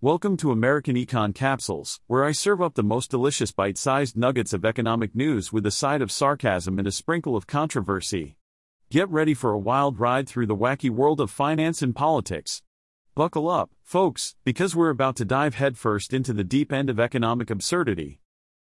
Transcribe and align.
Welcome 0.00 0.36
to 0.36 0.52
American 0.52 0.94
Econ 0.94 1.34
Capsules, 1.34 1.98
where 2.06 2.24
I 2.24 2.30
serve 2.30 2.62
up 2.62 2.74
the 2.74 2.84
most 2.84 3.10
delicious 3.10 3.50
bite 3.50 3.76
sized 3.76 4.16
nuggets 4.16 4.52
of 4.52 4.64
economic 4.64 5.12
news 5.12 5.52
with 5.52 5.66
a 5.66 5.72
side 5.72 6.02
of 6.02 6.12
sarcasm 6.12 6.78
and 6.78 6.86
a 6.86 6.92
sprinkle 6.92 7.34
of 7.34 7.48
controversy. 7.48 8.36
Get 8.90 9.10
ready 9.10 9.34
for 9.34 9.50
a 9.50 9.58
wild 9.58 9.98
ride 9.98 10.28
through 10.28 10.46
the 10.46 10.54
wacky 10.54 10.88
world 10.88 11.20
of 11.20 11.32
finance 11.32 11.82
and 11.82 11.96
politics. 11.96 12.62
Buckle 13.16 13.50
up, 13.50 13.72
folks, 13.82 14.36
because 14.44 14.76
we're 14.76 14.90
about 14.90 15.16
to 15.16 15.24
dive 15.24 15.56
headfirst 15.56 16.14
into 16.14 16.32
the 16.32 16.44
deep 16.44 16.72
end 16.72 16.88
of 16.88 17.00
economic 17.00 17.50
absurdity. 17.50 18.20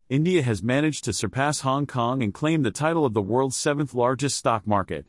India 0.09 0.41
has 0.41 0.62
managed 0.62 1.03
to 1.03 1.12
surpass 1.12 1.62
Hong 1.62 1.85
Kong 1.85 2.23
and 2.23 2.32
claim 2.32 2.62
the 2.62 2.71
title 2.71 3.05
of 3.05 3.12
the 3.12 3.21
world's 3.21 3.57
seventh 3.57 3.93
largest 3.93 4.37
stock 4.37 4.69
market. 4.69 5.07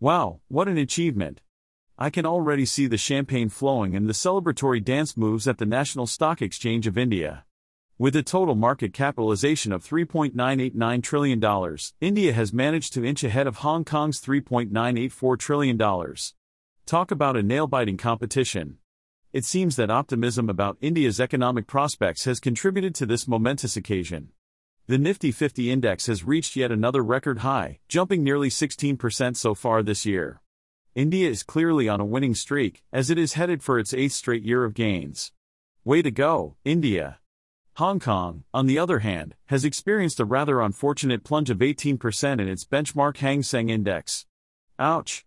Wow, 0.00 0.40
what 0.48 0.66
an 0.66 0.78
achievement! 0.78 1.42
I 2.02 2.08
can 2.08 2.24
already 2.24 2.64
see 2.64 2.86
the 2.86 2.96
champagne 2.96 3.50
flowing 3.50 3.94
and 3.94 4.08
the 4.08 4.14
celebratory 4.14 4.82
dance 4.82 5.18
moves 5.18 5.46
at 5.46 5.58
the 5.58 5.66
National 5.66 6.06
Stock 6.06 6.40
Exchange 6.40 6.86
of 6.86 6.96
India. 6.96 7.44
With 7.98 8.16
a 8.16 8.22
total 8.22 8.54
market 8.54 8.94
capitalization 8.94 9.70
of 9.70 9.84
$3.989 9.84 11.02
trillion, 11.02 11.76
India 12.00 12.32
has 12.32 12.54
managed 12.54 12.94
to 12.94 13.04
inch 13.04 13.22
ahead 13.22 13.46
of 13.46 13.56
Hong 13.56 13.84
Kong's 13.84 14.18
$3.984 14.18 15.38
trillion. 15.38 15.78
Talk 16.86 17.10
about 17.10 17.36
a 17.36 17.42
nail 17.42 17.66
biting 17.66 17.98
competition. 17.98 18.78
It 19.34 19.44
seems 19.44 19.76
that 19.76 19.90
optimism 19.90 20.48
about 20.48 20.78
India's 20.80 21.20
economic 21.20 21.66
prospects 21.66 22.24
has 22.24 22.40
contributed 22.40 22.94
to 22.94 23.04
this 23.04 23.28
momentous 23.28 23.76
occasion. 23.76 24.30
The 24.86 24.96
Nifty 24.96 25.32
50 25.32 25.70
index 25.70 26.06
has 26.06 26.24
reached 26.24 26.56
yet 26.56 26.72
another 26.72 27.04
record 27.04 27.40
high, 27.40 27.80
jumping 27.88 28.24
nearly 28.24 28.48
16% 28.48 29.36
so 29.36 29.54
far 29.54 29.82
this 29.82 30.06
year. 30.06 30.40
India 30.94 31.28
is 31.28 31.44
clearly 31.44 31.88
on 31.88 32.00
a 32.00 32.04
winning 32.04 32.34
streak, 32.34 32.82
as 32.92 33.10
it 33.10 33.18
is 33.18 33.34
headed 33.34 33.62
for 33.62 33.78
its 33.78 33.94
eighth 33.94 34.12
straight 34.12 34.42
year 34.42 34.64
of 34.64 34.74
gains. 34.74 35.30
Way 35.84 36.02
to 36.02 36.10
go, 36.10 36.56
India! 36.64 37.20
Hong 37.76 38.00
Kong, 38.00 38.42
on 38.52 38.66
the 38.66 38.78
other 38.78 38.98
hand, 38.98 39.36
has 39.46 39.64
experienced 39.64 40.18
a 40.18 40.24
rather 40.24 40.60
unfortunate 40.60 41.22
plunge 41.22 41.48
of 41.48 41.58
18% 41.58 42.40
in 42.40 42.48
its 42.48 42.64
benchmark 42.64 43.18
Hang 43.18 43.44
Seng 43.44 43.70
index. 43.70 44.26
Ouch! 44.80 45.24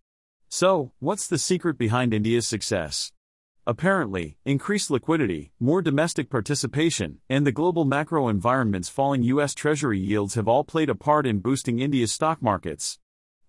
So, 0.50 0.92
what's 1.00 1.28
the 1.28 1.38
secret 1.38 1.78
behind 1.78 2.14
India's 2.14 2.46
success? 2.46 3.14
Apparently, 3.66 4.38
increased 4.44 4.92
liquidity, 4.92 5.54
more 5.62 5.82
domestic 5.82 6.30
participation, 6.30 7.20
and 7.30 7.48
the 7.48 7.54
global 7.54 7.86
macro 7.86 8.28
environment's 8.28 8.90
falling 8.90 9.24
U.S. 9.24 9.54
Treasury 9.54 10.00
yields 10.00 10.36
have 10.36 10.50
all 10.50 10.66
played 10.66 10.90
a 10.90 10.96
part 10.96 11.26
in 11.26 11.40
boosting 11.40 11.80
India's 11.80 12.12
stock 12.12 12.42
markets. 12.42 13.00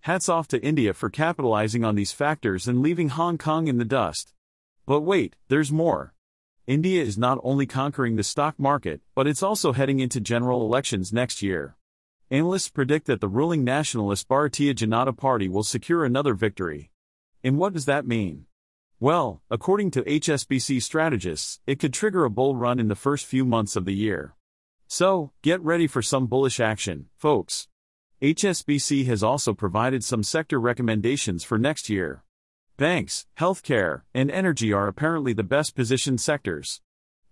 Hats 0.04 0.28
off 0.28 0.46
to 0.48 0.62
India 0.62 0.92
for 0.92 1.08
capitalizing 1.08 1.82
on 1.82 1.94
these 1.94 2.12
factors 2.12 2.68
and 2.68 2.82
leaving 2.82 3.08
Hong 3.08 3.38
Kong 3.38 3.68
in 3.68 3.78
the 3.78 3.86
dust. 3.86 4.34
But 4.84 5.00
wait, 5.00 5.34
there's 5.48 5.72
more. 5.72 6.12
India 6.66 7.02
is 7.02 7.16
not 7.16 7.38
only 7.42 7.64
conquering 7.64 8.16
the 8.16 8.22
stock 8.22 8.58
market, 8.58 9.00
but 9.14 9.26
it's 9.26 9.42
also 9.42 9.72
heading 9.72 10.00
into 10.00 10.20
general 10.20 10.60
elections 10.60 11.10
next 11.10 11.40
year. 11.40 11.78
Analysts 12.30 12.68
predict 12.68 13.06
that 13.06 13.22
the 13.22 13.28
ruling 13.28 13.64
nationalist 13.64 14.28
Bharatiya 14.28 14.74
Janata 14.74 15.16
Party 15.16 15.48
will 15.48 15.62
secure 15.62 16.04
another 16.04 16.34
victory. 16.34 16.90
And 17.42 17.56
what 17.56 17.72
does 17.72 17.86
that 17.86 18.06
mean? 18.06 18.44
Well, 19.00 19.40
according 19.50 19.92
to 19.92 20.02
HSBC 20.02 20.82
strategists, 20.82 21.60
it 21.66 21.78
could 21.78 21.94
trigger 21.94 22.26
a 22.26 22.30
bull 22.30 22.56
run 22.56 22.78
in 22.78 22.88
the 22.88 22.94
first 22.94 23.24
few 23.24 23.46
months 23.46 23.74
of 23.74 23.86
the 23.86 23.94
year. 23.94 24.34
So, 24.86 25.32
get 25.40 25.62
ready 25.62 25.86
for 25.86 26.02
some 26.02 26.26
bullish 26.26 26.60
action, 26.60 27.06
folks. 27.16 27.68
HSBC 28.24 29.04
has 29.04 29.22
also 29.22 29.52
provided 29.52 30.02
some 30.02 30.22
sector 30.22 30.58
recommendations 30.58 31.44
for 31.44 31.58
next 31.58 31.90
year. 31.90 32.24
Banks, 32.78 33.26
healthcare, 33.38 34.00
and 34.14 34.30
energy 34.30 34.72
are 34.72 34.88
apparently 34.88 35.34
the 35.34 35.42
best 35.42 35.74
positioned 35.76 36.22
sectors. 36.22 36.80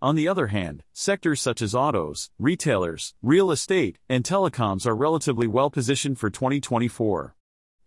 On 0.03 0.17
the 0.17 0.29
other 0.29 0.49
hand, 0.49 0.83
sectors 0.93 1.41
such 1.41 1.63
as 1.63 1.75
autos, 1.75 2.31
retailers, 2.39 3.15
real 3.23 3.51
estate, 3.51 3.97
and 4.07 4.23
telecoms 4.23 4.85
are 4.85 4.95
relatively 4.95 5.47
well 5.47 5.71
positioned 5.71 6.19
for 6.19 6.29
2024. 6.29 7.37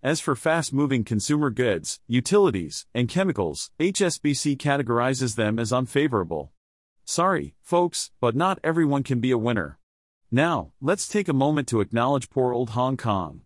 As 0.02 0.20
for 0.20 0.36
fast 0.36 0.74
moving 0.74 1.04
consumer 1.04 1.52
goods, 1.52 2.00
utilities, 2.08 2.88
and 2.96 3.08
chemicals, 3.08 3.70
HSBC 3.80 4.58
categorizes 4.58 5.36
them 5.36 5.60
as 5.60 5.72
unfavorable. 5.72 6.54
Sorry, 7.04 7.54
folks, 7.62 8.10
but 8.20 8.36
not 8.36 8.58
everyone 8.64 9.04
can 9.04 9.20
be 9.20 9.30
a 9.30 9.38
winner. 9.38 9.78
Now, 10.36 10.74
let's 10.82 11.08
take 11.08 11.30
a 11.30 11.34
moment 11.34 11.66
to 11.70 11.80
acknowledge 11.80 12.30
poor 12.30 12.52
old 12.52 12.72
Hong 12.72 12.98
Kong. 12.98 13.44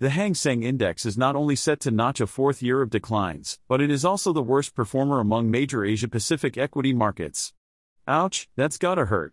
The 0.00 0.10
Hang 0.10 0.34
Seng 0.34 0.64
Index 0.64 1.06
is 1.06 1.16
not 1.16 1.34
only 1.34 1.56
set 1.56 1.80
to 1.80 1.90
notch 1.90 2.20
a 2.20 2.26
fourth 2.26 2.62
year 2.62 2.82
of 2.82 2.90
declines, 2.90 3.58
but 3.68 3.80
it 3.80 3.90
is 3.90 4.04
also 4.04 4.34
the 4.34 4.42
worst 4.42 4.74
performer 4.74 5.18
among 5.18 5.50
major 5.50 5.82
Asia 5.82 6.08
Pacific 6.08 6.58
equity 6.58 6.92
markets. 6.92 7.54
Ouch, 8.06 8.50
that's 8.54 8.76
gotta 8.76 9.06
hurt. 9.06 9.32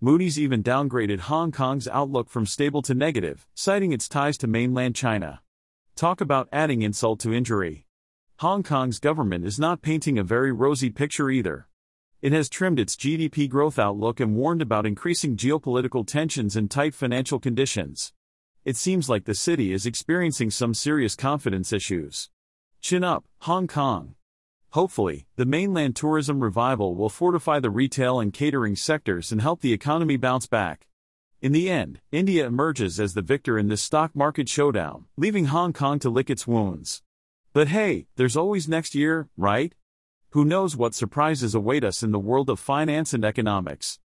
Moody's 0.00 0.38
even 0.38 0.62
downgraded 0.62 1.18
Hong 1.18 1.50
Kong's 1.50 1.88
outlook 1.88 2.30
from 2.30 2.46
stable 2.46 2.82
to 2.82 2.94
negative, 2.94 3.48
citing 3.56 3.90
its 3.90 4.08
ties 4.08 4.38
to 4.38 4.46
mainland 4.46 4.94
China. 4.94 5.40
Talk 5.96 6.20
about 6.20 6.48
adding 6.52 6.82
insult 6.82 7.18
to 7.22 7.34
injury. 7.34 7.88
Hong 8.36 8.62
Kong's 8.62 9.00
government 9.00 9.44
is 9.44 9.58
not 9.58 9.82
painting 9.82 10.16
a 10.16 10.22
very 10.22 10.52
rosy 10.52 10.90
picture 10.90 11.28
either. 11.28 11.66
It 12.22 12.32
has 12.32 12.48
trimmed 12.48 12.80
its 12.80 12.96
GDP 12.96 13.48
growth 13.48 13.78
outlook 13.78 14.20
and 14.20 14.34
warned 14.34 14.62
about 14.62 14.86
increasing 14.86 15.36
geopolitical 15.36 16.06
tensions 16.06 16.56
and 16.56 16.70
tight 16.70 16.94
financial 16.94 17.38
conditions. 17.38 18.14
It 18.64 18.76
seems 18.76 19.08
like 19.08 19.26
the 19.26 19.34
city 19.34 19.72
is 19.72 19.84
experiencing 19.84 20.50
some 20.50 20.72
serious 20.72 21.14
confidence 21.14 21.72
issues. 21.72 22.30
Chin 22.80 23.04
up, 23.04 23.24
Hong 23.40 23.66
Kong. 23.66 24.14
Hopefully, 24.70 25.26
the 25.36 25.44
mainland 25.44 25.94
tourism 25.94 26.40
revival 26.40 26.94
will 26.94 27.10
fortify 27.10 27.60
the 27.60 27.70
retail 27.70 28.18
and 28.18 28.32
catering 28.32 28.76
sectors 28.76 29.30
and 29.30 29.42
help 29.42 29.60
the 29.60 29.72
economy 29.72 30.16
bounce 30.16 30.46
back. 30.46 30.88
In 31.42 31.52
the 31.52 31.68
end, 31.68 32.00
India 32.10 32.46
emerges 32.46 32.98
as 32.98 33.12
the 33.12 33.22
victor 33.22 33.58
in 33.58 33.68
this 33.68 33.82
stock 33.82 34.16
market 34.16 34.48
showdown, 34.48 35.04
leaving 35.18 35.46
Hong 35.46 35.74
Kong 35.74 35.98
to 35.98 36.10
lick 36.10 36.30
its 36.30 36.46
wounds. 36.46 37.02
But 37.52 37.68
hey, 37.68 38.06
there's 38.16 38.36
always 38.36 38.68
next 38.68 38.94
year, 38.94 39.28
right? 39.36 39.74
Who 40.30 40.44
knows 40.44 40.76
what 40.76 40.94
surprises 40.94 41.54
await 41.54 41.84
us 41.84 42.02
in 42.02 42.10
the 42.10 42.18
world 42.18 42.50
of 42.50 42.58
finance 42.58 43.14
and 43.14 43.24
economics? 43.24 43.98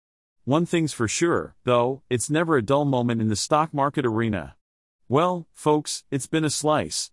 One 0.46 0.66
thing's 0.66 0.94
for 0.94 1.08
sure, 1.08 1.56
though, 1.66 2.04
it's 2.10 2.30
never 2.30 2.56
a 2.58 2.62
dull 2.62 2.86
moment 2.86 3.22
in 3.22 3.28
the 3.28 3.36
stock 3.36 3.74
market 3.74 4.06
arena. 4.06 4.56
Well, 5.10 5.48
folks, 5.54 6.04
it's 6.10 6.28
been 6.28 6.46
a 6.46 6.50
slice. 6.50 7.12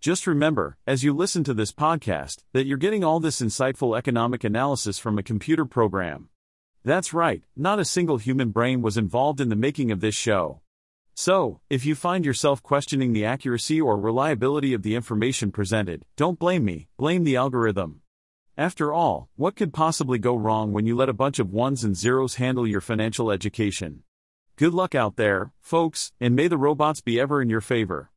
Just 0.00 0.26
remember, 0.26 0.76
as 0.86 1.02
you 1.02 1.12
listen 1.12 1.44
to 1.44 1.54
this 1.54 1.72
podcast, 1.72 2.44
that 2.52 2.66
you're 2.66 2.76
getting 2.76 3.02
all 3.02 3.20
this 3.20 3.40
insightful 3.40 3.96
economic 3.96 4.44
analysis 4.44 4.98
from 4.98 5.18
a 5.18 5.22
computer 5.22 5.64
program. 5.64 6.28
That's 6.84 7.14
right, 7.14 7.42
not 7.56 7.80
a 7.80 7.84
single 7.84 8.18
human 8.18 8.50
brain 8.50 8.82
was 8.82 8.96
involved 8.96 9.40
in 9.40 9.48
the 9.48 9.56
making 9.56 9.90
of 9.90 10.00
this 10.00 10.14
show. 10.14 10.60
So, 11.14 11.60
if 11.68 11.84
you 11.84 11.94
find 11.94 12.24
yourself 12.24 12.62
questioning 12.62 13.12
the 13.12 13.24
accuracy 13.24 13.80
or 13.80 13.98
reliability 13.98 14.72
of 14.74 14.82
the 14.82 14.94
information 14.94 15.50
presented, 15.50 16.04
don't 16.16 16.38
blame 16.38 16.64
me, 16.64 16.88
blame 16.96 17.24
the 17.24 17.36
algorithm. 17.36 18.02
After 18.58 18.92
all, 18.92 19.28
what 19.36 19.54
could 19.54 19.72
possibly 19.72 20.18
go 20.18 20.34
wrong 20.34 20.72
when 20.72 20.84
you 20.84 20.96
let 20.96 21.08
a 21.08 21.12
bunch 21.12 21.38
of 21.38 21.52
ones 21.52 21.84
and 21.84 21.96
zeros 21.96 22.34
handle 22.42 22.66
your 22.66 22.80
financial 22.80 23.30
education? 23.30 24.02
Good 24.56 24.74
luck 24.74 24.96
out 24.96 25.14
there, 25.14 25.52
folks, 25.60 26.12
and 26.18 26.34
may 26.34 26.48
the 26.48 26.58
robots 26.58 27.00
be 27.00 27.20
ever 27.20 27.40
in 27.40 27.48
your 27.48 27.60
favor. 27.60 28.06